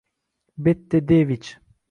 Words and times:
Bette 0.57 1.03
Devich 1.05 1.61